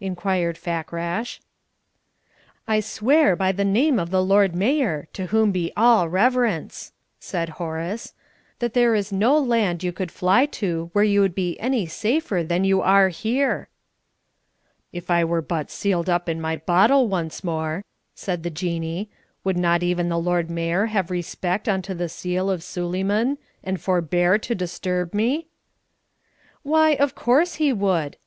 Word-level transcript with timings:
inquired 0.00 0.56
Fakrash. 0.56 1.40
"I 2.66 2.80
swear 2.80 3.36
by 3.36 3.52
the 3.52 3.66
name 3.66 3.98
of 3.98 4.08
the 4.08 4.24
Lord 4.24 4.54
Mayor 4.56 5.08
(to 5.12 5.26
whom 5.26 5.52
be 5.52 5.74
all 5.76 6.08
reverence!)" 6.08 6.92
said 7.20 7.50
Horace, 7.60 8.14
"that 8.60 8.72
there 8.72 8.94
is 8.94 9.12
no 9.12 9.38
land 9.38 9.82
you 9.84 9.92
could 9.92 10.10
fly 10.10 10.46
to 10.56 10.88
where 10.94 11.04
you 11.04 11.20
would 11.20 11.34
be 11.34 11.60
any 11.60 11.84
safer 11.84 12.42
than 12.42 12.64
you 12.64 12.80
are 12.80 13.10
here." 13.10 13.68
"If 14.90 15.10
I 15.10 15.22
were 15.22 15.42
but 15.42 15.70
sealed 15.70 16.08
up 16.08 16.30
in 16.30 16.40
my 16.40 16.56
bottle 16.56 17.06
once 17.06 17.44
more," 17.44 17.84
said 18.14 18.42
the 18.42 18.48
Jinnee, 18.50 19.10
"would 19.44 19.58
not 19.58 19.82
even 19.82 20.08
the 20.08 20.16
Lord 20.18 20.48
Mayor 20.50 20.86
have 20.86 21.10
respect 21.10 21.68
unto 21.68 21.92
the 21.92 22.08
seal 22.08 22.48
of 22.48 22.62
Suleyman, 22.62 23.36
and 23.62 23.78
forbear 23.78 24.38
to 24.38 24.54
disturb 24.54 25.12
me?" 25.12 25.48
"Why, 26.62 26.92
of 26.94 27.14
course 27.14 27.56
he 27.56 27.70
would!" 27.70 28.16